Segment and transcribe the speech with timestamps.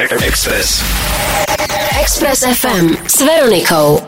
[0.00, 0.82] Express.
[2.00, 4.00] Express FM s Veronikou.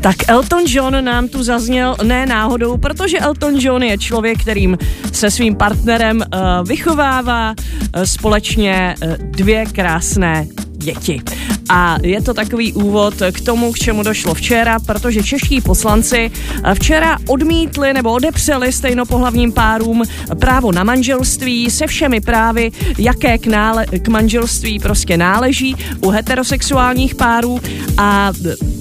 [0.00, 4.78] Tak Elton John nám tu zazněl ne náhodou, protože Elton John je člověk, kterým
[5.12, 7.54] se svým partnerem uh, vychovává
[7.96, 10.46] uh, společně uh, dvě krásné
[10.86, 11.22] děti.
[11.68, 16.30] A je to takový úvod k tomu, k čemu došlo včera, protože čeští poslanci
[16.74, 20.02] včera odmítli nebo odepřeli stejnopohlavním párům
[20.38, 27.14] právo na manželství se všemi právy, jaké k, nále, k manželství prostě náleží u heterosexuálních
[27.14, 27.60] párů
[27.98, 28.32] a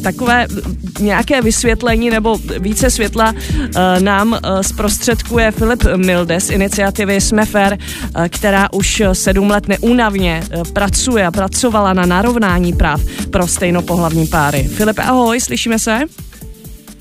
[0.03, 0.47] takové
[0.99, 7.77] nějaké vysvětlení nebo více světla uh, nám uh, zprostředkuje Filip Milde z iniciativy Smefer,
[8.29, 10.43] která už sedm let neúnavně
[10.73, 14.63] pracuje a pracovala na narovnání práv pro stejnopohlavní páry.
[14.63, 15.99] Filip, ahoj, slyšíme se?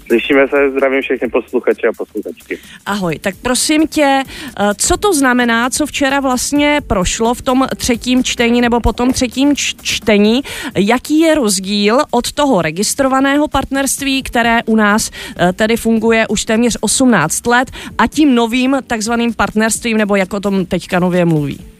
[0.07, 2.59] Slyšíme se, zdravím všechny posluchače a posluchačky.
[2.87, 4.23] Ahoj, tak prosím tě,
[4.59, 9.12] eh, co to znamená, co včera vlastně prošlo v tom třetím čtení nebo po tom
[9.12, 10.43] třetím čtení,
[10.77, 16.77] jaký je rozdíl od toho registrovaného partnerství, které u nás eh, tedy funguje už téměř
[16.81, 21.73] 18 let a tím novým takzvaným partnerstvím, nebo jak o tom teďka nově mluví?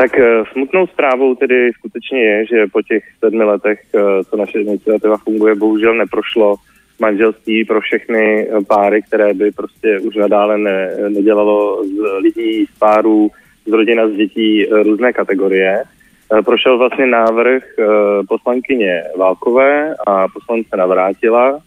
[0.00, 3.80] Tak eh, smutnou zprávou tedy skutečně je, že po těch sedmi letech,
[4.30, 6.54] co naše iniciativa funguje, bohužel neprošlo
[7.00, 13.30] manželství pro všechny páry, které by prostě už nadále ne, nedělalo z lidí, z párů,
[13.66, 15.82] z rodina, z dětí eh, různé kategorie.
[15.82, 17.84] Eh, prošel vlastně návrh eh,
[18.28, 21.60] poslankyně Válkové a poslance Navrátila.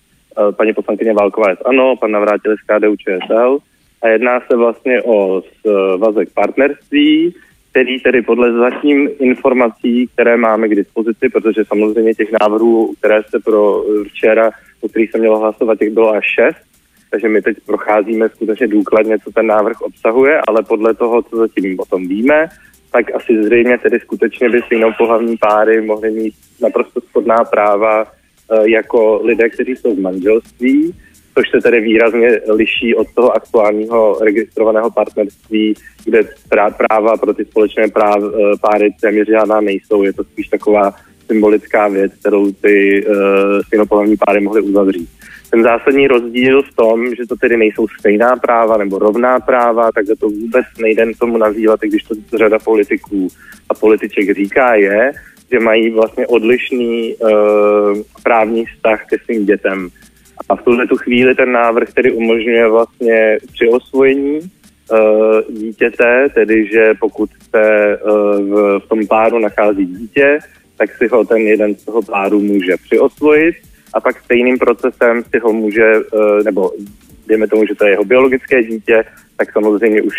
[0.57, 3.57] Paní poslankyně Válková je ano, pan Navrátil z KDU ČSL
[4.01, 5.41] a jedná se vlastně o
[5.97, 7.35] svazek partnerství,
[7.73, 13.39] který tedy podle zatím informací, které máme k dispozici, protože samozřejmě těch návrhů, které se
[13.39, 14.51] pro včera
[14.83, 16.57] o kterých se mělo hlasovat, těch bylo až šest,
[17.11, 21.79] takže my teď procházíme skutečně důkladně, co ten návrh obsahuje, ale podle toho, co zatím
[21.79, 22.47] o tom víme,
[22.91, 24.61] tak asi zřejmě tedy skutečně by
[24.97, 30.93] pohlavní páry mohly mít naprosto shodná práva eh, jako lidé, kteří jsou v manželství,
[31.35, 35.73] což se tedy výrazně liší od toho aktuálního registrovaného partnerství,
[36.05, 36.21] kde
[36.77, 40.03] práva pro ty společné práv, eh, páry téměř žádná nejsou.
[40.03, 40.93] Je to spíš taková
[41.27, 43.15] symbolická věc, kterou ty uh,
[43.67, 45.09] stejnopohlavní páry mohly uzavřít.
[45.49, 50.05] Ten zásadní rozdíl v tom, že to tedy nejsou stejná práva nebo rovná práva, tak
[50.19, 53.27] to vůbec nejde tomu nazývat, i když to řada politiků
[53.69, 55.11] a političek říká, je,
[55.51, 57.29] že mají vlastně odlišný uh,
[58.23, 59.89] právní vztah ke svým dětem.
[60.49, 66.67] A v tuhle tu chvíli ten návrh tedy umožňuje vlastně při osvojení uh, dítěte, tedy
[66.67, 70.39] že pokud se uh, v, v tom páru nachází dítě,
[70.77, 73.55] tak si ho ten jeden z toho páru může přiosvojit
[73.93, 76.71] a pak stejným procesem si ho může, eh, nebo
[77.27, 79.03] dejme tomu, že to je jeho biologické dítě,
[79.37, 80.15] tak samozřejmě už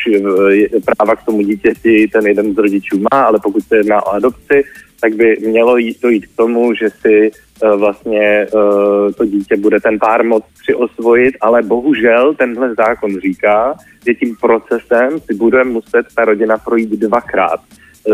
[0.85, 4.65] práva k tomu dítěti ten jeden z rodičů má, ale pokud se jedná o adopci,
[5.01, 9.81] tak by mělo jít, dojít k tomu, že si uh, vlastně uh, to dítě bude
[9.81, 13.75] ten pár moc přiosvojit, ale bohužel tenhle zákon říká,
[14.07, 17.61] že tím procesem si bude muset ta rodina projít dvakrát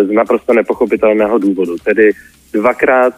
[0.05, 1.77] z naprosto nepochopitelného důvodu.
[1.85, 2.13] Tedy
[2.53, 3.15] dvakrát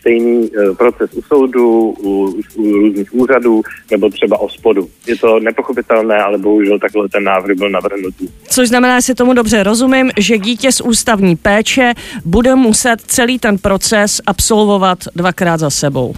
[0.00, 4.88] stejný eh, proces u soudu, u, u různých úřadů nebo třeba o spodu.
[5.06, 8.28] Je to nepochopitelné, ale bohužel takhle ten návrh byl navrhnutý.
[8.48, 11.92] Což znamená, že tomu dobře rozumím, že dítě z ústavní péče
[12.24, 16.14] bude muset celý ten proces absolvovat dvakrát za sebou.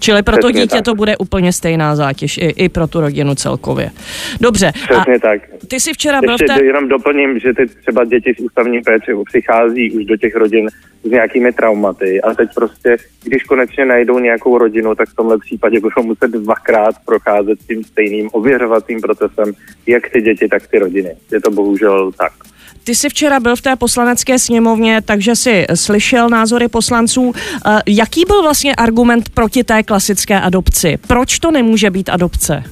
[0.00, 0.84] Čili pro to dítě tak.
[0.84, 3.90] to bude úplně stejná zátěž, i, i pro tu rodinu celkově.
[4.40, 4.72] Dobře.
[4.72, 5.40] Přesně a tak.
[5.68, 6.64] Ty jsi včera byl Ještě v té...
[6.64, 10.68] jenom doplním, že ty třeba děti z ústavní péče přichází už do těch rodin
[11.04, 15.80] s nějakými traumaty a teď prostě, když konečně najdou nějakou rodinu, tak v tomhle případě
[15.80, 19.52] budou muset dvakrát procházet tím stejným ověřovacím procesem,
[19.86, 21.16] jak ty děti, tak ty rodiny.
[21.32, 22.32] Je to bohužel tak.
[22.84, 27.32] Ty jsi včera byl v té poslanecké sněmovně, takže si slyšel názory poslanců.
[27.66, 30.98] Eh, jaký byl vlastně argument proti té klasické adopci?
[31.06, 32.62] Proč to nemůže být adopce?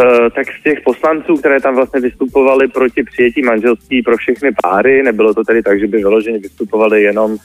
[0.00, 5.02] Uh, tak z těch poslanců, které tam vlastně vystupovali proti přijetí manželství pro všechny páry,
[5.02, 7.38] nebylo to tedy tak, že by vyloženě vystupovali jenom uh,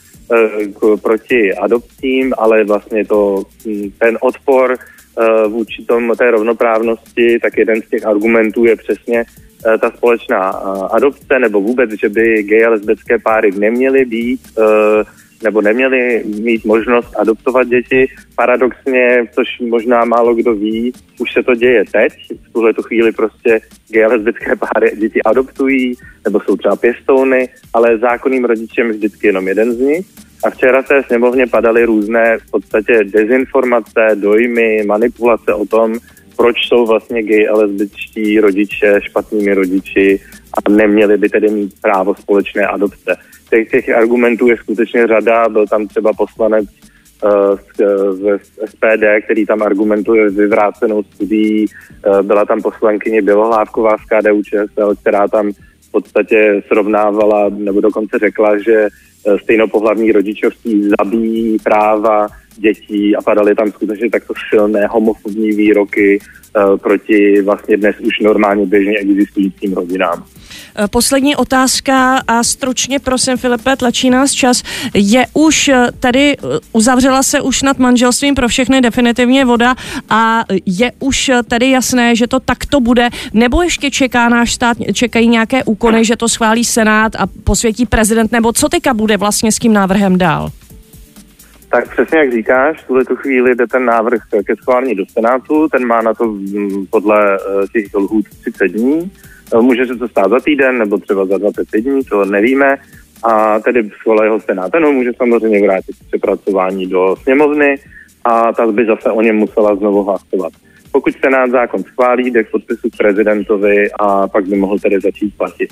[0.74, 4.78] k, proti adopcím, ale vlastně to, hm, ten odpor
[5.48, 9.44] vůči tom, té rovnoprávnosti, tak jeden z těch argumentů je přesně Eh,
[9.82, 15.04] ta společná eh, adopce, nebo vůbec, že by gay a lesbické páry neměly být eh,
[15.44, 18.08] nebo neměli mít možnost adoptovat děti.
[18.36, 22.14] Paradoxně, což možná málo kdo ví, už se to děje teď.
[22.50, 23.60] V tuhle tu chvíli prostě
[23.90, 25.94] gay a lesbické páry děti adoptují,
[26.26, 30.06] nebo jsou třeba pěstouny, ale zákonným rodičem vždycky jenom jeden z nich.
[30.46, 35.94] A včera se sněmovně padaly různé v podstatě dezinformace, dojmy, manipulace o tom,
[36.38, 40.22] proč jsou vlastně gay a lesbičtí rodiče špatnými rodiči
[40.54, 43.16] a neměli by tedy mít právo společné adopce.
[43.50, 46.66] Těch, těch argumentů je skutečně řada, byl tam třeba poslanec
[47.24, 47.32] uh,
[48.12, 54.96] z, SPD, který tam argumentuje vyvrácenou studií, uh, byla tam poslankyně Bělohlávková z KDU ČSL,
[55.02, 55.52] která tam
[55.88, 58.88] v podstatě srovnávala, nebo dokonce řekla, že
[59.24, 66.78] uh, stejnopohlavní rodičovství zabíjí práva dětí a padaly tam skutečně takto silné homofobní výroky uh,
[66.78, 70.25] proti vlastně dnes už normálně běžně existujícím rodinám.
[70.78, 74.63] Eh, poslední otázka a stručně prosím, Filipe, tlačí nás čas.
[74.94, 76.38] Je už eh, tady,
[76.72, 79.75] uzavřela se už nad manželstvím pro všechny definitivně voda
[80.10, 85.28] a je už tady jasné, že to takto bude, nebo ještě čeká náš stát, čekají
[85.28, 89.60] nějaké úkony, že to schválí Senát a posvětí prezident, nebo co teďka bude vlastně s
[89.60, 90.52] tím návrhem dál?
[91.75, 95.68] Tak přesně jak říkáš, v tuhle tu chvíli jde ten návrh ke schválení do Senátu,
[95.69, 99.12] ten má na to mm, podle eh, těch lhůt 30 dní.
[99.54, 102.77] Eh, může se to stát za týden nebo třeba za 25 dní, to nevíme.
[103.24, 104.72] A tedy schválí ho Senát.
[104.72, 107.75] Ten ho může samozřejmě vrátit přepracování do sněmovny
[108.24, 110.54] a ta by zase o něm musela znovu hlasovat.
[110.92, 115.69] Pokud Senát zákon schválí, jde k podpisu prezidentovi a pak by mohl tedy začít platit.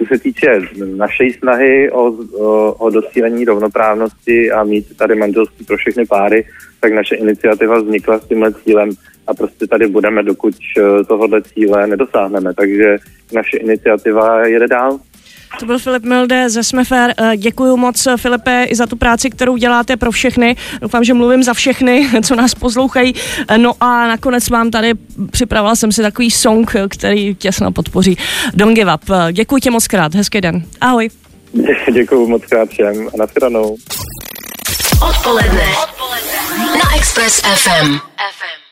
[0.00, 0.60] Co se týče
[0.96, 6.46] naší snahy o, o, o docílení rovnoprávnosti a mít tady manželství pro všechny páry,
[6.80, 8.90] tak naše iniciativa vznikla s tímhle cílem
[9.26, 12.54] a prostě tady budeme, dokud eh, tohohle cíle nedosáhneme.
[12.54, 12.96] Takže
[13.32, 14.98] naše iniciativa jede dál.
[15.60, 17.14] To byl Filip Milde ze Smefer.
[17.18, 20.56] Eh, děkuji moc, Filipe, i za tu práci, kterou děláte pro všechny.
[20.80, 23.14] Doufám, že mluvím za všechny, co nás poslouchají.
[23.48, 24.92] Eh, no a nakonec mám tady,
[25.30, 28.16] připravila jsem si takový song, který těsno podpoří.
[28.54, 29.10] Don't give up.
[29.10, 30.14] Eh, děkuji tě moc krát.
[30.14, 30.62] Hezký den.
[30.80, 31.10] Ahoj.
[31.92, 33.76] Děkuji moc krát všem a nashledanou.
[35.08, 35.64] Odpoledne.
[35.82, 36.78] Odpoledne.
[36.78, 37.94] Na Express FM.
[37.94, 38.69] FM.